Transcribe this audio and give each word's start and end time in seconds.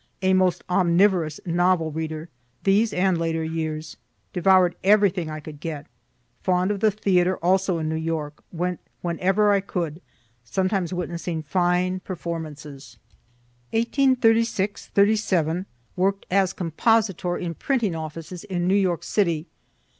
A 0.23 0.33
most 0.33 0.63
omnivorous 0.67 1.39
novel 1.45 1.91
reader, 1.91 2.27
these 2.63 2.91
and 2.91 3.19
later 3.19 3.43
years, 3.43 3.97
devour'd 4.33 4.73
everything 4.83 5.29
I 5.29 5.39
could 5.39 5.59
get. 5.59 5.85
Fond 6.41 6.71
of 6.71 6.79
the 6.79 6.89
theatre, 6.89 7.37
also, 7.37 7.77
in 7.77 7.87
New 7.87 7.93
York, 7.97 8.43
went 8.51 8.79
whenever 9.03 9.51
I 9.51 9.59
could 9.61 10.01
sometimes 10.43 10.91
witnessing 10.91 11.43
fine 11.43 11.99
performances. 11.99 12.97
1836 13.73 14.89
7, 15.21 15.67
work'd 15.95 16.25
as 16.31 16.51
compositor 16.53 17.37
in 17.37 17.53
printing 17.53 17.93
offices 17.95 18.43
in 18.45 18.67
New 18.67 18.73
York 18.73 19.03
city. 19.03 19.45